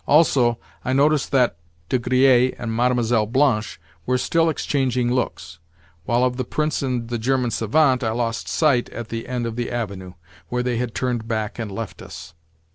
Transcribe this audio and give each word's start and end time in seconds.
Also, 0.07 0.57
I 0.83 0.93
noticed 0.93 1.29
that 1.31 1.57
De 1.87 1.99
Griers 1.99 2.55
and 2.57 2.75
Mlle. 2.75 3.27
Blanche 3.27 3.79
were 4.07 4.17
still 4.17 4.49
exchanging 4.49 5.13
looks; 5.13 5.59
while 6.05 6.23
of 6.23 6.37
the 6.37 6.43
Prince 6.43 6.81
and 6.81 7.07
the 7.07 7.19
German 7.19 7.51
savant 7.51 8.03
I 8.03 8.09
lost 8.09 8.47
sight 8.47 8.89
at 8.89 9.09
the 9.09 9.27
end 9.27 9.45
of 9.45 9.55
the 9.57 9.69
Avenue, 9.69 10.13
where 10.49 10.63
they 10.63 10.77
had 10.77 10.95
turned 10.95 11.27
back 11.27 11.59
and 11.59 11.71
left 11.71 12.01
us. 12.01 12.33